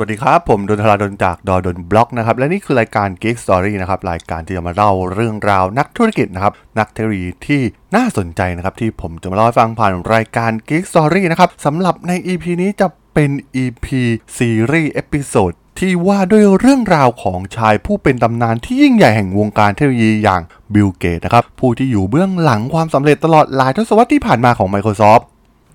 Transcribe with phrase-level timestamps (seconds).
[0.00, 7.62] สวัสดีครับ ผมดล ธราดล จาก ด.ดล็อกนะครับ และนี่คือรายการ Geek Story นะครับ รายการที่จะมาเล่าเรื่องราวนักธุรกิจนะครับ นักเทคโนโลยีที่
[7.96, 13.30] น่าสนใจนะครับ ที่ผมจะมาเล่าให้ฟังผ่านรายการ Geek Story นะครับสำหรับใน EP นี้จะเป็น
[13.62, 13.86] EP
[14.38, 20.42] ซีรีส์ episode ที่ว่าด้วยเรื่องราวของชายผู้เป็นตำนานที่ยิ่งใหญ่แห่งวงการเทคโนโลยีอย่าง
[20.74, 25.22] บิลเกตส์นะครับผู้ที่อยู่เบื้องหลังความสำเร็จตลอดหลายทศวรรษที่ผ่านมาของ Microsoft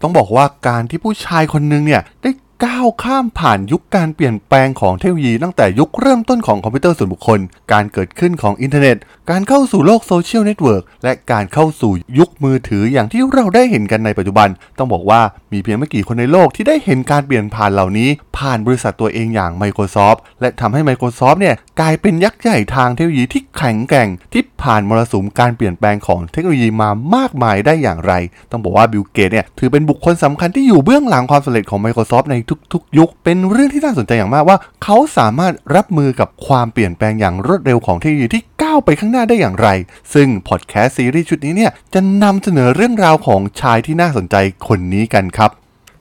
[0.01, 2.31] ต้องบอกว่าการที่ผู้ชายคนหนึ่งเนี่ยได้
[2.65, 7.39] ก้าวข้ามผ่านยุคการเปลี่ยนแปลงของเทคโนโลยีตั้งแต่ยุคเริ่มต้นของคอมพิวเตอร์ส่วนบุคคล
[7.71, 8.97] การเกิดขึ้นของอินเทอร์เน็ต
[9.31, 28.13] การเข้าสู่โลกโซเชียลเน็ตเวิร์กและการเข้าสู่ยุคมือถืออย่างที่เราได้เห็นกันในปัจจุบัน ต้องบอกว่ามีเพียงไม่กี่คนในโลกที่ได้เห็นการเปลี่ยนผ่านเหล่านี้ ผ่านบริษัทตัวเองอย่าง Microsoft และทำให้ Microsoft เนี่ยกลายเป็นยักษ์ใหญ่ทางเทคโนโลยีที่แข็งแกร่งที่ผ่านมรสุมการเปลี่ยนแปลงของเทคโนโลยีมามากมายได้อย่างไร
[28.51, 32.35] ต้องบอกว่าบิลเกตส์เนี่ยถือเป็นบุคคลสำคัญที่อยู่เบื้องหลังความสำเร็จของ Microsoft ใน
[32.73, 39.67] ทุกๆ ยุค เป็นเรื่องที่น่าสนใจอย่างมากว่า เขาสามารถรับมือกับความเปลี่ยนแปลงอย่างรวดเร็วของเทคโนโลยีที่ก้าวไปข้างหน้าได้อย่างไร
[40.13, 44.35] ซึ่งพอดแคสต์ซีรีส์ชุดนี้เนี่ยจะนำเสนอเรื่องราวของชายที่น่าสนใจ
[44.67, 45.51] คนนี้กันครับ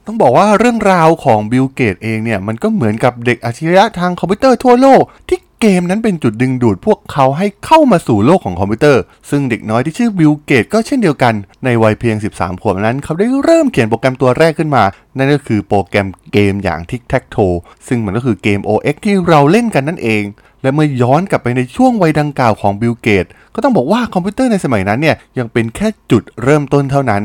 [0.06, 14.84] ต้องบอกว่าเรื่องราวของบิลเกตส์เองเนี่ย มันก็เหมือนกับเด็กอัจฉริยะทางคอมพิวเตอร์ทั่วโลก ที่เกมนั้นเป็นจุดดึงดูดพวกเขาให้เข้ามาสู่โลกของคอมพิวเตอร์ ซึ่งเด็กน้อยที่ชื่อบิลเกตส์ก็เช่นเดียวกันในวัยเพียง 13 ขวบนั้น เขาได้เริ่มเขียนโปรแกรมตัวแรกขึ้นมา
[15.16, 17.56] นั่นก็คือโปรแกรมเกมอย่าง Tic Tac Toe
[17.88, 20.22] ซึ่งมันก็คือเกม OX ที่เราเล่นกันนั่นเอง
[20.62, 27.22] และเมื่อย้อนกลับไปในช่วงวัยดังกล่าวของบิลเกตส์ ก็ต้องบอกว่าคอมพิวเตอร์ในสมัยนั้นเนี่ยยังเป็นแค่จุดเริ่มต้นเท่านั้น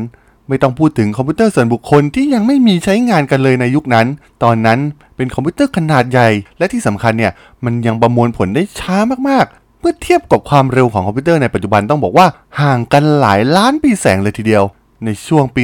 [0.48, 4.06] ไม่ต้องพูดถึงคอมพิวเตอร์ส่วนบุคคลที่ยังไม่มีใช้งานกันเลยในยุคนั้น
[4.42, 4.78] ตอนนั้น
[5.16, 6.28] เป็นคอมพิวเตอร์ขนาดใหญ่
[6.58, 7.32] และที่สำคัญเนี่ย
[7.64, 8.96] มันยังประมวลผลได้ช้า
[9.28, 12.26] มากๆ เมื่อเทียบกับความเร็วของคอมพิวเตอร์ในปัจจุบันต้องบอกว่า
[12.60, 14.64] ห่างกันหลายล้านปีแสงเลยทีเดียว
[15.04, 15.62] ในช่วงปี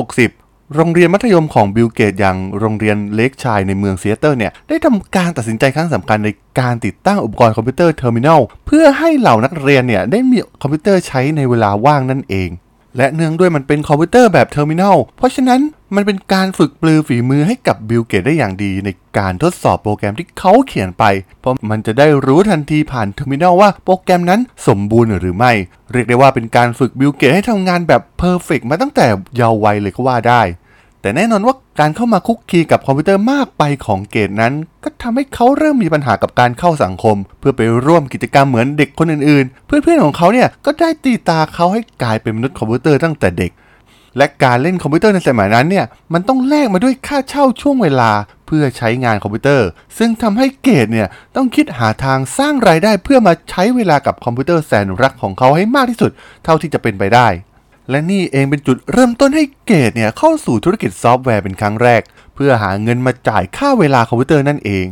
[0.00, 6.28] 1960โรงเรียนมัธยมของบิลเกตส์อย่างโรงเรียนเลคไซด์ในเมืองซีแอตเทิลเนี่ยได้ทำการตัดสินใจครั้งสำคัญใน
[6.60, 12.48] การติดตั้งอุปกรณ์คอมพิวเตอร์ terminal เพื่อให้เหล่านักเรียนเนี่ยได้มีคอมพิวเตอร์ใช้ในเวลาว่างนั่นเอง
[12.96, 15.60] และเนื่องด้วยมันเป็นคอมพิวเตอร์แบบ terminal เพราะฉะนั้น
[15.94, 18.88] มันเป็นการฝึกปรือฝีมือให้กับบิลเกตส์ได้อย่างดีใน
[19.18, 21.04] การทดสอบโปรแกรมที่เขาเขียนไป
[21.40, 25.52] เพราะมันจะได้รู้ทันทีผ่าน terminal ว่าโปรแกรมนั้นสมบูรณ์หรือไม่
[25.92, 30.42] เรียกได้ว่าเป็นการฝึกบิลเกตส์ให้ทำงานแบบ perfect มาตั้งแต่เยาว์วัยเลยก็ว่าได้
[31.02, 34.52] แต่แน่นอนว่าการเข้ามาคลุกคลีกับคอมพิวเตอร์มากไปของเกตส์นั้น
[34.84, 43.52] ก็ทำให้เขาเริ่มมีปัญหากับการเข้าสังคม เพื่อไปร่วมกิจกรรมเหมือนเด็กคนอื่นๆ เพื่อนๆของเขาเนี่ยก็ได้ตีตราเขาให้กลายเป็นมนุษย์คอมพิวเตอร์ตั้งแต่เด็ก
[44.16, 48.10] และการเล่นคอมพิวเตอร์ในสมัยนั้นเนี่ยมันต้องแลกมาด้วยค่าเช่าช่วงเวลา
[48.46, 49.68] เพื่อใช้งานคอมพิวเตอร์
[49.98, 56.10] ซึ่งทำให้เกตส์เนี่ยต้องคิดหาทางสร้างรายได้เพื่อมาใช้เวลากับคอมพิวเตอร์แสนรักของเขาให้มากที่สุด
[56.44, 57.28] เท่าที่จะเป็นไปได้
[57.90, 62.02] และนี่เองเป็นจุดเริ่มต้นให้เกตส์เนี่ยเข้าสู่ธุรกิจซอฟต์แวร์เป็นครั้งแรก
[62.34, 64.86] เพื่อหาเงินมาจ่ายค่าเวลาคอมพิวเตอร์นั่นเอง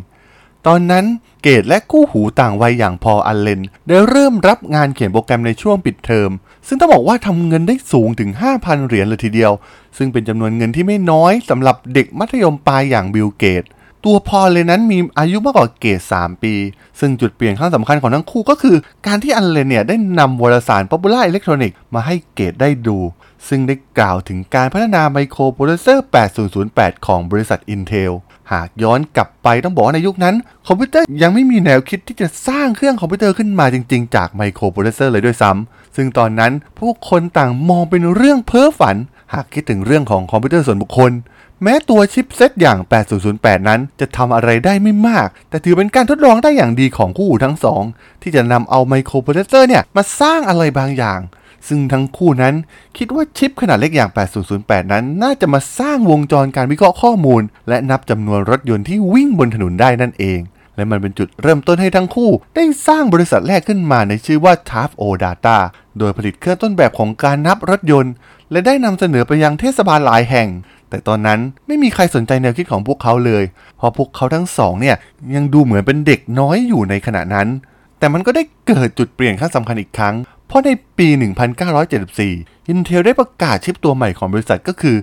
[0.67, 1.05] ตอนนั้น
[1.43, 6.31] เกตส์และคู่หูต่างวัยอย่างพอล อัลเลนได้เริ่มรับงานเขียนโปรแกรมในช่วงปิดเทอม
[6.67, 8.31] ซึ่งต้องบอกว่าทำเงินได้สูงถึง
[8.61, 9.53] 5,000 เหรียญเลยทีเดียว
[9.97, 13.65] ซึ่งเป็นจำนวนเงินที่ไม่น้อยสำหรับเด็กมัธยมปลายอย่างบิลเกตส์
[14.05, 16.55] ตัวพอล อัลเลนนั้นมีอายุมากกว่าเกตส์ 3ปี
[17.00, 22.99] ซึ่งจุดเปลี่ยนครั้งสำคัญของทั้งคู่ก็คือ การที่อัลเลนเนี่ยได้นำวารสาร Popular Electronics มาให้เกตส์ได้ดู
[23.49, 26.05] ซึ่งได้กล่าวถึงการพัฒนาไมโครโปรเซสเซอร์
[26.56, 28.12] 8008 ของบริษัท Intel
[28.53, 30.34] หากย้อนกลับไปต้องบอกว่าในยุคนั้น
[30.67, 38.97] คอมพิวเตอร์ยังไม่มีแนวคิดที่จะสร้างเครื่องคอมพิวเตอร์ขึ้นมาจริง ๆ จากไมโครโปรเซสเซอร์เลยด้วยซ้ำซึ่งตอนนั้นผู้คนต่างมองเป็นเรื่องเพ้อฝัน
[39.34, 41.12] หากคิดถึงเรื่องของคอมพิวเตอร์ส่วนบุคคล
[41.62, 42.78] แม้ตัว chipset อย่าง
[43.25, 47.82] 8008 นั้นจะทำอะไรได้ไม่มาก แต่ถือเป็นการทดลองได้อย่างดีของคู่หูทั้งสอง
[48.22, 51.20] ที่จะนำเอาไมโครโปรเซสเซอร์เนี่ยมาสร้างอะไรบางอย่าง
[51.69, 52.55] ซึ่งทั้งคู่นั้น
[52.96, 54.11] คิดว่าชิปขนาดเล็กอย่าง
[54.50, 60.40] 8008 นั้น น่าจะมาสร้างวงจรการวิเคราะห์ข้อมูล และนับจำนวนรถยนต์ที่วิ่งบนถนนได้นั่นเอง
[60.76, 65.58] และมันเป็นจุดเริ่มต้นให้ทั้งคู่ ได้สร้างบริษัทแรกขึ้นมาในชื่อว่า t a f o Data
[65.99, 68.12] โดยผลิตเครื่องต้นแบบของการนับรถยนต์
[68.50, 70.49] และได้นำเสนอไปยังเทศบาลหลายแห่ง
[70.90, 73.44] แต่ตอนนั้นไม่มีใครสนใจแนวคิดของพวกเขาเลย
[73.76, 74.96] เพราะพวกเขาทั้งสองเนี่ย
[75.34, 77.48] ยังดูเหมือนเป็นเด็กน้อยอยู่ในขณะนั้น
[77.98, 80.14] แต่มันก็ได้เกิดจุดเปลี่ยนครั้งสำคัญอีกครั้ง
[80.48, 81.08] เพราะในปี
[81.88, 84.96] 1974 Intel ได้ประกาศชิปตัวใหม่ของบริษัทก็คือ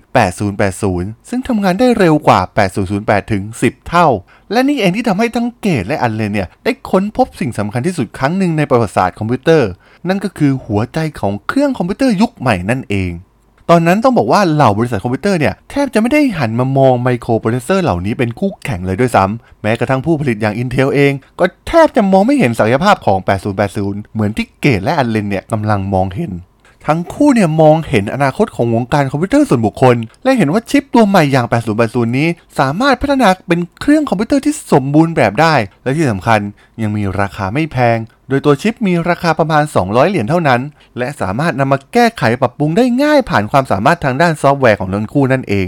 [0.61, 2.39] 8080 ซึ่งทำงานได้เร็วกว่า
[2.85, 4.07] 8008 ถึง 10 เท่า
[4.51, 9.69] และนี่เองที่ทำให้ทั้งเกตและอัลเลนเนี่ยได้ค้นพบสิ่งสำคัญที่สุดครั้งหนึ่งในประวัติศาสตร์คอมพิวเตอร์
[10.07, 13.11] นั่นก็คือหัวใจของเครื่องคอมพิวเตอร์ยุคใหม่นั่นเอง
[13.71, 23.19] ตอนนั้นต้องบอกว่าเหล่าบริษัทคอมพิวเตอร์เนี่ยแทบจะไม่ได้หันมามองไมโครโปรเซสเซอร์เหล่านี้เป็นคู่แข่งเลยด้วยซ้ำแม้กระทั่งผู้ผลิตอย่าง Intel เอง ก็แทบจะมองไม่เห็นศักยภาพของ
[23.67, 26.31] 8080 เหมือนที่เกตและอัลเลนเนี่ยกำลังมองเห็น
[26.87, 31.47] ทั้งคู่เนี่ยมองเห็นอนาคตของวงการคอมพิวเตอร์ส่วนบุคคล และเห็นว่าชิปตัวใหม่อย่าง
[31.77, 32.27] 8080 นี้
[32.59, 36.39] สามารถพัฒนาเป็นเครื่องคอมพิวเตอร์ที่สมบูรณ์แบบได้ และที่สำคัญ
[36.81, 37.97] ยังมีราคาไม่แพง
[38.29, 40.61] โดยตัวชิปมีราคาประมาณ 200 เหรียญเท่านั้น
[40.97, 45.67] และสามารถนำมาแก้ไขปรับปรุงได้ง่ายผ่านความสามารถทางด้านซอฟต์แวร์ของทั้งคู่นั่นเอง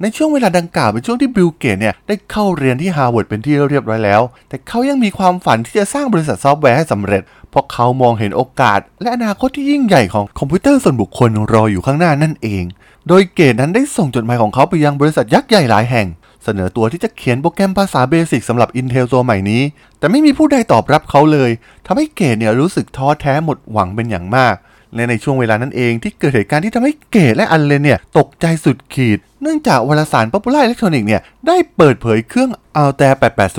[0.00, 12.64] ในช่วงเวลาดังกล่าวเป็นช่วงที่บิลเกตเนี่ยได้เข้าเรียนที่ฮาร์วาร์ดเป็นที่เรียบร้อยแล้ว แต่เขายังมีความฝันที่จะสร้างบริษัทซอฟต์แวร์ให้สำเร็จ เพราะเขามองเห็นโอกาส และอนาคตที่ยิ่งใหญ่ของคอมพิวเตอร์ส่วนบุคคลรออยู่ข้างหน้านั่นเอง
[13.08, 16.06] โดยเกตนั้นได้ส่งจดหมายของเขาไปยังบริษัทยักษ์ใหญ่หลายแห่ง
[16.44, 19.62] เสนอตัวที่จะเขียนโปรแกรมภาษาเบสิกสำหรับ Intel ตัวใหม่นี้
[19.98, 21.50] แต่ไม่มีผู้ใดตอบรับเขาเลย
[21.86, 24.54] ทำให้เกตเนี่ยรู้สึกท้อแท้หมดหวังเป็นอย่างมาก
[24.94, 32.50] และในช่วงเวลานั้นเองที่เกิดเหตุการณ์ที่ทำให้เกตและอัลเลนเนี่ยตกใจสุดขีด เนื่องจากวารสาร Popular Electronics เนี่ยได้เปิดเผยเครื่อง
[32.82, 33.14] Altair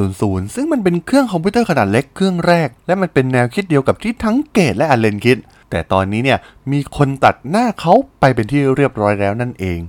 [0.05, 5.37] 8800 ซึ่งมันเป็นเครื่องคอมพิวเตอร์ขนาดเล็กเครื่องแรก และมันเป็นแนวคิดเดียวกับที่ทั้งเกตและอัลเลนคิด
[5.69, 6.39] แต่ตอนนี้เนี่ย
[6.71, 9.79] มีคนตัดหน้าเขาไปเป็นที่เรียบร้อยแล้วนั่นเอง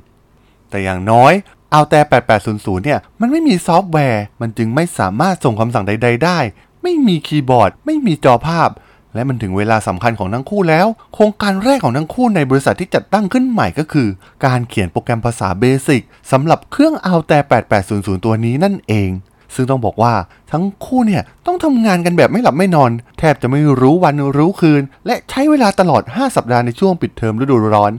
[0.70, 1.32] แต่อย่างน้อย
[1.72, 2.00] เอาแต่
[2.42, 6.38] 8800 เนี่ย มันไม่มีซอฟต์แวร์ มันจึงไม่สามารถส่งคำสั่งใด ๆ ได้
[6.82, 8.70] ไม่มีคีย์บอร์ด ไม่มีจอภาพ
[9.16, 14.08] และมันถึงเวลาสำคัญของทั้งคู่แล้ว โครงการแรกของทั้งคู่ในบริษัทที่จัดตั้งขึ้นใหม่ก็คือ
[14.46, 16.02] การเขียนโปรแกรมภาษาเบสิก
[16.32, 17.38] สำหรับเครื่องเอาแต่
[17.82, 19.10] 8800 ตัวนี้นั่นเอง
[19.54, 20.14] ซึ่งต้องบอกว่า
[20.52, 27.92] ทั้งคู่เนี่ยต้องทำงานกันแบบไม่หลับไม่นอน แทบจะไม่รู้วันรู้คืน และใช้เวลาตลอด 5 สัปดาห์ในช่วงปิดเทอมฤดูร้อน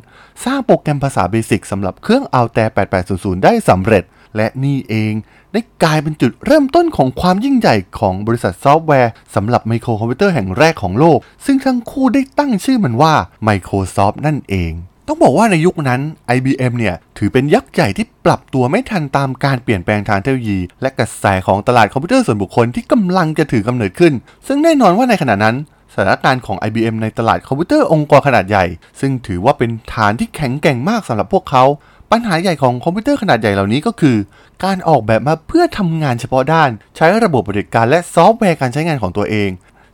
[0.46, 2.70] สร้างโปรแกรมภาษาเบสิกสำหรับเครื่อง Altair
[3.08, 4.04] 8800 ได้สำเร็จ
[4.38, 5.14] และนี่เอง
[5.54, 13.14] ได้กลายเป็นจุดเริ่มต้นของความยิ่งใหญ่ของบริษัทซอฟต์แวร์สำหรับไมโครคอมพิวเตอร์แห่งแรกของโลก ซึ่งทั้งคู่ได้ตั้งชื่อมันว่า
[13.48, 14.74] Microsoft นั่นเอง
[15.08, 16.02] ต้องบอกว่าในยุคนั้น
[16.36, 24.14] IBM เนี่ย ถือเป็นยักษ์ใหญ่ที่ปรับตัวไม่ทันตามการเปลี่ยนแปลงทางเทคโนโลยี และกระแสของตลาดคอมพิวเตอร์ส่วนบุคคลที่กำลังจะถือกำเนิดขึ้น
[24.48, 25.56] ซึ่งแน่นอนว่าในขณะนั้น
[25.94, 28.66] สถานการณ์ของ IBM ในตลาดคอมพิวเตอร์องค์กรขนาดใหญ่
[29.00, 31.64] ซึ่งถือว่าเป็นฐานที่แข็งแกร่งมากสำหรับพวกเขา
[32.12, 34.18] ปัญหาใหญ่ของคอมพิวเตอร์ขนาดใหญ่เหล่านี้ก็คือ
[34.64, 39.50] การออกแบบมาเพื่อทำงานเฉพาะด้าน ใช้ระบบปฏิบัติการและซอฟต์แวร์การใช้งานของตัวเอง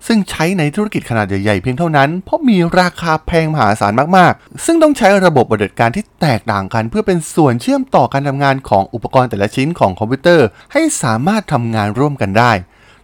[0.07, 12.51] ซึ่งใช้ในธุรกิจขนาดใหญ่ๆเพียงเท่านั้น เพราะมีราคาแพงมหาศาลมากๆ ซึ่งต้องใช้ระบบปฏิบัติการที่แตกต่างกัน เพื่อเป็นส่วนเชื่อมต่อการทำงานของอุปกรณ์แต่ละชิ้นของคอมพิวเตอร์ ให้สามารถทำงานร่วมกันได้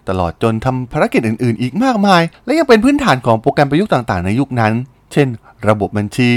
[0.10, 4.74] ตลอดจนทำภารกิจอื่นๆ อีกมากมาย และยังเป็นพื้นฐานของโปรแกรมประยุกต์ต่างๆ ในยุคนั้น
[5.14, 5.28] เช่น
[5.68, 6.30] ระบบบัญชี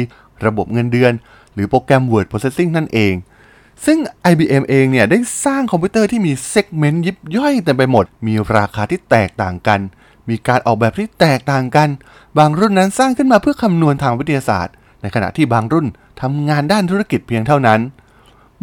[0.47, 1.13] ระบบเงินเดือน
[1.55, 3.15] หรือโปรแกรม Word Processing นั่นเอง
[3.87, 3.99] ซึ่ง
[4.31, 9.81] IBM เองเนี่ย ได้สร้างคอมพิวเตอร์ที่มี segment ยิบย่อยเต็มไปหมด มีราคาที่แตกต่างกัน
[10.29, 11.89] มีการออกแบบที่แตกต่างกัน
[12.39, 15.87] บางรุ่นนั้นสร้างขึ้นมาเพื่อคำนวณทางวิทยาศาสตร์ ในขณะที่บางรุ่น
[16.21, 17.81] ทำงานด้านธุรกิจเพียงเท่านั้น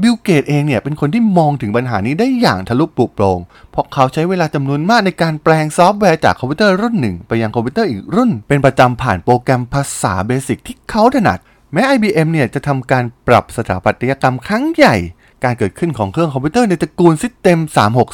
[0.02, 3.40] บิลเกตเองเนี่ยเป็นคนที่มองถึงปัญหานี้ได้อย่างทะลุปรุโปร่ง
[3.72, 11.40] เพราะเขาใช้เวลาจำนวนมากในการแปลงซอฟต์แวร์จากคอมพิวเตอร์รุ่นหนึ่ง ไปยังคอมพิวเตอร์อีกรุ่น เป็นประจำผ่านโปรแกรมภาษาเบสิกที่เขาถนัด
[11.74, 14.95] แม้ IBM เนี่ยจะทำการปรับสถาปัตยกรรมครั้งใหญ่
[15.44, 17.60] การเกิดขึ้นของเครื่องคอมพิวเตอร์ในตระกูล System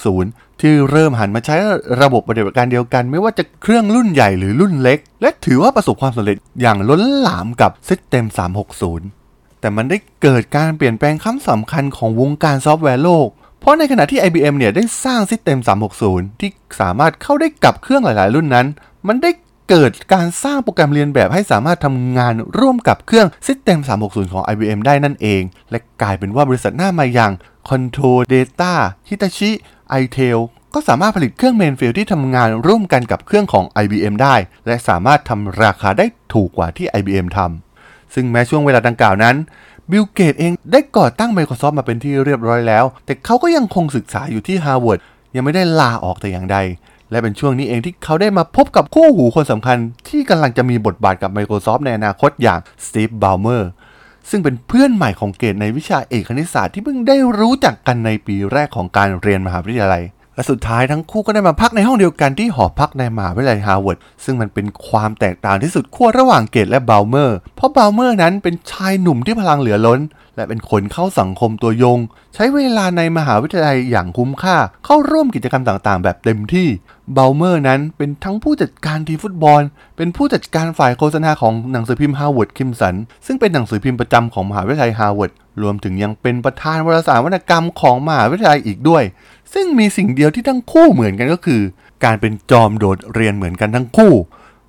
[0.03, 1.55] 360 ที่เริ่มหันมาใช้
[2.01, 8.25] ระบบปฏิบัติการเดียวกัน ไม่ว่าจะเครื่องรุ่นใหญ่หรือรุ่นเล็ก และถือว่าประสบความสำเร็จอย่างล้นหลามกับ System
[8.93, 13.27] 360 แต่มันได้เกิดการเปลี่ยนแปลงครั้งสำคัญของวงการซอฟต์แวร์โลก
[13.59, 15.57] เพราะในขณะที่ IBM เนี่ยได้สร้าง System
[15.99, 16.49] 360 ที่
[16.81, 18.67] สามารถเข้าได้กับเครื่องหลาย ๆ รุ่นนั้น
[19.07, 19.31] มันได้
[19.69, 25.41] เกิดการสร้างโปรแกรมเรียนแบบให้สามารถทำงานร่วมกับเครื่อง System 360 ของ IBM ได้นั่นเอง
[25.71, 27.31] และกลายเป็นว่าบริษัทหน้าใหม่อย่าง
[27.69, 28.73] Control Data
[29.09, 29.51] Hitachi
[30.01, 30.39] iTel
[30.73, 34.35] ก็สามารถผลิตเครื่อง Mainframe ที่ทำงานร่วมกันกับเครื่องของ IBM ได้
[34.67, 39.35] และสามารถทำราคาได้ถูกกว่าที่ IBM ทำซึ่งแม้ช่วงเวลาดังกล่าวนั้น
[39.91, 44.99] บิลเกตเองได้ก่อตั้ง Microsoft มาเป็นที่เรียบร้อยแล้ว แต่เขาก็ยังคงศึกษาอยู่ที่ Harvard
[45.35, 46.57] ยังไม่ได้ลาออกแต่อย่างใด
[47.11, 49.77] และเป็นช่วงนี้เองที่เขาได้มาพบกับคู่หูคนสำคัญ
[50.09, 53.69] ที่กำลังจะมีบทบาทกับ Microsoft ในอนาคตอย่างสตีฟบาลเมอร์
[54.29, 60.03] ซึ่งเป็นเพื่อนใหม่ของเกตในวิชาเอกคณิตศาสตร์ที่เพิ่งได้รู้จักกันในปีแรกของการเรียนมหาวิทยาลัย
[60.35, 69.99] และสุดท้ายทั้งคู่ก็ได้มาพักในห้องเดียวกันที่หอพักในมหาวิทยาลัยฮาร์วาร์ดซึ่งมันเป็นความแตกต่างที่สุดขั้วระหว่างเกตและเบลเมอร์ เพราะเบลเมอร์นั้นเป็นชายหนุ่มที่พลังเหลือล้น
[70.35, 71.99] และเป็นคนเข้าสังคมตัวยง
[72.35, 76.67] ใช้เวลาในมหาวิทยาลัยอย่างคุ้มค่า เข้าร่วมกิจกรรมต่างๆ แบบเต็มที่
[77.13, 79.61] เบลเมอร์นั้นเป็นทั้งผู้จัดการทีมฟุตบอล
[79.97, 82.95] เป็นผู้จัดการฝ่ายโฆษณาของหนังสือพิมพ์ Harvard Crimson
[83.25, 89.03] ซึ่งเป็นหนังสือพิมพ์ประจำของมหาวิทยาลัยฮาร์วาร์ดรวมถึงยังเป็นประธานวารสารวรรณกรรมของมหาวิทยาลัยอีกด้วย
[89.55, 91.61] ซึ่งมีสิ่งเดียวที่ทั้งคู่เหมือนกันก็คือ
[92.03, 94.13] การเป็นจอมโดดเรียนเหมือนกันทั้งคู่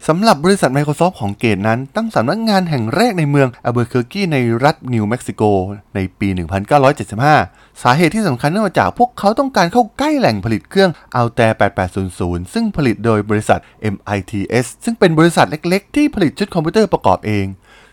[0.08, 5.42] สำหรับบริษัท Microsoft ของเกตนั้น ตั้งสำนักงานแห่งแรกในเมืองอัลบูเคอร์คีในรัฐนิวเม็กซิโก
[5.94, 6.28] ในปี
[7.04, 10.90] 1975 สาเหตุที่สำคัญเนื่องมาจากพวกเขาต้องการเข้าใกล้แหล่งผลิตเครื่อง
[11.20, 11.52] Altair
[12.02, 13.60] 8800 ซึ่งผลิตโดยบริษัท
[13.94, 17.46] MITS ซึ่งเป็นบริษัทเล็กๆ ที่ผลิตชุดคอมพิวเตอร์ประกอบเอง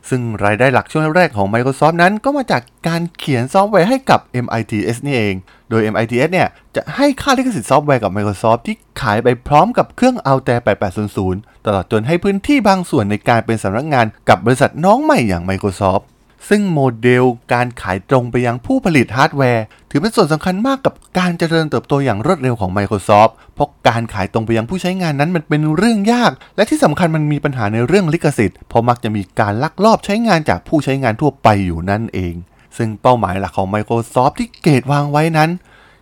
[0.09, 5.35] ซึ่งรายได้หลักช่วงแรกของ Microsoft นั้นก็มาจากการเขียนซอฟต์แวร์ให้กับ MITS นี่เอง
[5.69, 10.61] โดย MITS เนี่ยจะให้ค่าลิขสิทธิ์ซอฟต์แวร์กับ Microsoft ที่ขายไปพร้อมกับเครื่อง Altair
[11.13, 16.03] 8800 ตลอดจนให้พื้นที่บางส่วนในการเป็นสำนักงานกับบริษัทน้องใหม่อย่าง Microsoft
[16.49, 32.35] ซึ่งโมเดลการขายตรงไปยังผู้ผลิตฮาร์ดแวร์ ถือเป็นส่วนสำคัญมากกับการเจริญเติบโตอย่างรวดเร็วของ Microsoft เพราะการขายตรงไปยังผู้ใช้งานนั้นมันเป็นเรื่องยาก และที่สำคัญมันมีปัญหาในเรื่องลิขสิทธิ์เพราะมักจะมีการลักลอบใช้งานจากผู้ใช้งานทั่วไปอยู่นั่นเอง
[32.77, 35.49] ซึ่งเป้าหมายหลักของ Microsoft ที่เกตวางไว้นั้น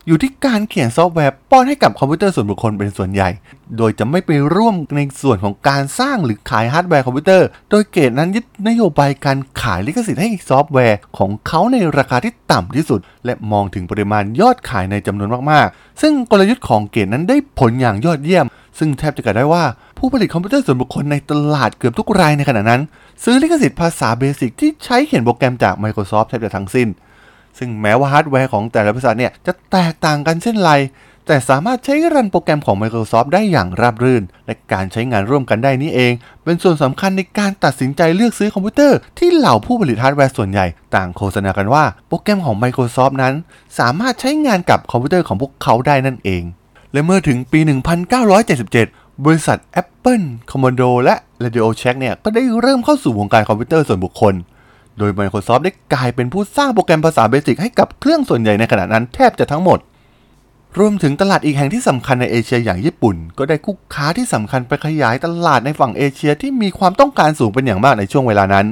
[0.07, 3.29] อยู่ที่การเขียนซอฟต์แวร์ป้อนให้กับคอมพิวเตอร์ส่วนบุคคลเป็นส่วนใหญ่
[3.77, 18.45] โดยจะไม่ไปร่วมในส่วนของการสร้างหรือขายฮาร์ดแวร์คอมพิวเตอร์ โดยเกตนั้นยึดนโยบายการขายลิขสิทธิ์ให้ซอฟต์แวร์ของเขาในราคาที่ต่ำที่สุด และมองถึงปริมาณยอดขายในจำนวนมากๆ ซึ่งกลยุทธ์ของเกตนั้นได้ผลอย่างยอดเยี่ยม
[18.79, 19.63] ซึ่งแทบจะกล่าวได้ว่า
[19.97, 22.81] ผู้ผลิตคอมพิวเตอร์ส่วนบุคคลในตลาดเกือบทุกรายในขณะนั้น
[23.23, 26.87] ซื้อลิขสิทธิ์ภาษาเบสิกที่ใช้เขียนโปรแกรมจาก Microsoft แทบจะทั้งสิ้น
[27.59, 30.73] ซึ่งแม้ว่าฮาร์ดแวร์ของแต่ละบริษัทเนี่ยจะแตกต่างกันเช่นไร
[31.27, 40.65] แต่สามารถใช้รันโปรแกรมของ Microsoft ได้อย่างราบรื่น และการใช้งานร่วมกันได้นี้เอง เป็นส่วนสำคัญในการตัดสินใจเลือกซื้อคอมพิวเตอร์ที่เหล่าผู้ผลิตฮาร์ดแวร์ส่วนใหญ่
[40.95, 43.33] ต่างโฆษณากันว่าโปรแกรมของ Microsoft นั้น
[43.79, 46.43] สามารถใช้งานกับคอมพิวเตอร์ของพวกเขาได้นั่นเอง
[46.93, 47.59] และเมื่อถึงปี
[48.41, 54.33] 1977 บริษัท Apple Commodore และ Radio Shack เนี่ยก็ได้เริ่มเข้าสู่วงการคอมพิวเตอร์ส่วนบุคคล
[54.97, 59.79] โดย Microsoft ได้กลายเป็นผู้สร้างโปรแกรมภาษาเบสิกให้กับเครื่องส่วนใหญ่ในขณะนั้นแทบจะทั้งหมด
[60.79, 68.67] รวมถึงตลาดอีกแห่งที่สำคัญในเอเชียอย่างญี่ปุ่น ก็ได้คุกค้าที่สำคัญไปขยายตลาดในฝั่งเอเชียที่มีความต้องการสูงเป็นอย่างมากในช่วงเวลานั้น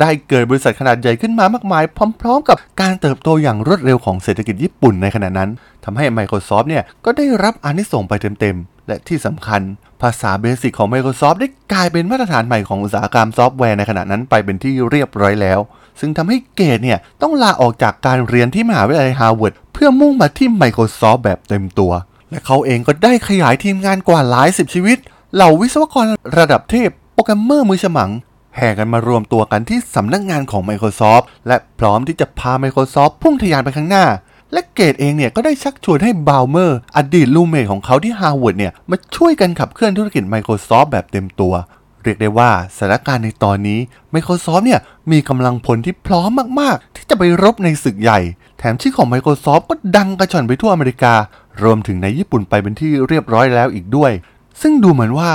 [0.00, 1.84] ได้เกิดบริษัทขนาดใหญ่ขึ้นมามากมาย
[2.20, 5.50] พร้อม ๆ กับการเติบโตอย่างรวดเร็วของเศรษฐกิจญี่ปุ่นในขณะนั้น
[5.84, 9.60] ทำให้ Microsoft เนี่ยก็ได้รับอานิสงส์ไปเต็มๆและที่สำคัญ
[10.02, 15.58] ภาษาเบสิกของ Microsoft ได้กลายเป็นมาตรฐานใหม่ของอุตสาหกรรมซอฟต์แวร์ในขณะนั้นไปเป็นที่เรียบร้อยแล้ว
[16.00, 21.92] ซึ่งทำให้เกตเนี่ยต้องลาออกจากการเรียนที่มหาวิทยาลัยฮาร์วาร์ดเพื่อมุ่งมาที่ Microsoft แบบเต็มตัว
[22.30, 24.98] และเขาเองก็ได้ขยายทีมงานกว่าหลายสิบชีวิต
[25.34, 26.04] เหล่าวิศวกร
[26.38, 28.10] ระดับเทพโปรแกรมเมอร์มือฉมัง
[28.56, 34.06] แห่กันมารวมตัวกันที่สำนักงานของ Microsoft และพร้อมที่จะพา Microsoft พุ่งทะยานไปข้างหน้า
[34.52, 41.54] และเกตเองเนี่ยก็ได้ชักชวนให้บอลเมอร์ อดีต roommate ของเขาที่ฮาร์วาร์ดเนี่ยมาช่วยกันขับเคลื่อนธุรกิจ Microsoft แบบเต็มตัว
[42.02, 43.78] เรียกได้ว่าสถานการณ์ในตอนนี้
[44.14, 44.80] Microsoft เนี่ย
[45.10, 46.30] มีกำลังพลที่พร้อม
[46.60, 48.20] มากๆ ที่จะไปรบในศึกใหญ่
[48.58, 51.14] แถมชื่อของ Microsoft ก็ดังกระฉ่อนไปทั่วอเมริกา
[51.62, 54.12] รวมถึงในญี่ปุ่นไปเป็นที่เรียบร้อยแล้วอีกด้วย
[54.60, 55.30] ซึ่งดูเหมือนว่า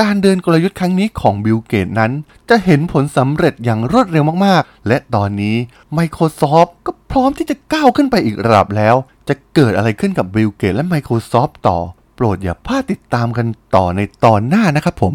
[0.00, 2.12] การเดินกลยุทธ์ครั้งนี้ของบิลเกตนั้น
[2.50, 5.56] จะเห็นผลสำเร็จอย่างรวดเร็วมากๆ และตอนนี้
[5.98, 8.94] Microsoft ก็พร้อมที่จะก้าวขึ้นไปอีกระดับแล้ว
[9.28, 11.78] จะเกิดอะไรขึ้นกับบิลเกตและ Microsoft ต่อ
[12.14, 15.14] โปรดอย่าพลาดติดตามกันต่อในตอนหน้านะครับผม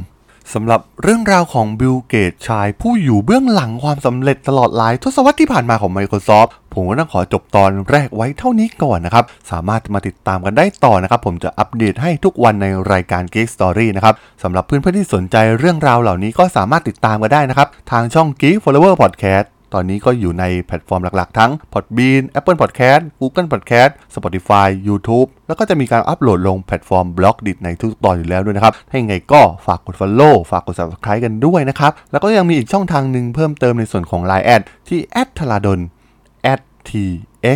[0.54, 22.24] สำหรับเรื่องราวของบิลเกตชายผู้อยู่เบื้องหลังความสำเร็จตลอดหลายทศวรรษที่ผ่านมาของ Microsoft ผมก็ต้องขอจบตอนแรกไว้เท่านี้ก่อนนะครับ สามารถมาติดตามกันได้ต่อนะครับ ผมจะอัปเดตให้ทุกวันในรายการ Geek Story นะครับสำหรับเพื่อนๆที่สนใจเรื่องราวเหล่านี้ก็สามารถติดตามกันได้นะครับ ทางช่อง Geek Forever Podcast ตอนนี้ก็อยู่ในแพลตฟอร์มหลักๆ ทั้ง Podbean
[22.40, 34.22] Apple Podcast Google Podcast Spotify YouTube แล้วก็จะมีการอัปโหลดลงแพลตฟอร์ม Blockdit ในทุกตอนอยู่แล้วด้วยนะครับ ถ้าอย่างไงก็ฝากกด Follow ฝากกด Subscribe กันด้วยนะครับ แล้วก็ยังมีอีกช่องทางหนึ่งเพิ่มเติมในส่วนของ
[34.30, 35.00] Line แอดที่
[35.38, 35.80] t h a l a d o n
[36.90, 36.92] t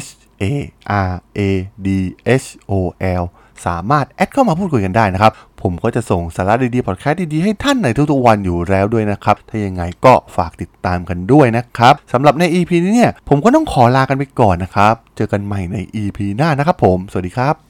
[0.05, 0.07] h
[0.41, 0.43] a
[1.09, 1.39] r a
[1.85, 1.87] d
[2.43, 2.73] h o
[3.21, 3.23] l
[3.67, 17.68] สามารถแอดเข้ามาพูดคุยกันได้นะครับ ผมก็จะส่งสาระดีๆพอดแคสต์ดีๆ ให้ท่านในทุกๆวันอยู่แล้วด้วยนะครับ ถ้ายังไงก็ฝากติดตามกันด้วยนะครับสำหรับใน EP นี้เนี่ยผมก็ต้องขอลากันไปก่อนนะครับ เจอกันใหม่ใน EP หน้านะครับผม สวัสดีครับ